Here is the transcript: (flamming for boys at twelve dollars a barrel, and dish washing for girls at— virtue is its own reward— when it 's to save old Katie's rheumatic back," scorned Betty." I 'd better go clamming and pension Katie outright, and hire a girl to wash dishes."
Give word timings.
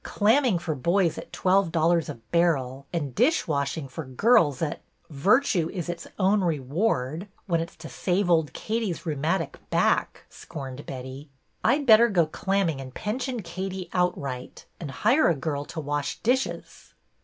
(flamming 0.03 0.57
for 0.57 0.73
boys 0.73 1.19
at 1.19 1.31
twelve 1.31 1.71
dollars 1.71 2.09
a 2.09 2.15
barrel, 2.31 2.87
and 2.91 3.13
dish 3.13 3.47
washing 3.47 3.87
for 3.87 4.03
girls 4.03 4.59
at— 4.59 4.81
virtue 5.11 5.69
is 5.71 5.89
its 5.89 6.07
own 6.17 6.41
reward— 6.43 7.27
when 7.45 7.61
it 7.61 7.69
's 7.69 7.75
to 7.75 7.87
save 7.87 8.27
old 8.27 8.51
Katie's 8.51 9.05
rheumatic 9.05 9.59
back," 9.69 10.23
scorned 10.27 10.87
Betty." 10.87 11.29
I 11.63 11.77
'd 11.77 11.85
better 11.85 12.09
go 12.09 12.25
clamming 12.25 12.81
and 12.81 12.91
pension 12.91 13.43
Katie 13.43 13.89
outright, 13.93 14.65
and 14.79 14.89
hire 14.89 15.27
a 15.27 15.35
girl 15.35 15.65
to 15.65 15.79
wash 15.79 16.17
dishes." 16.21 16.95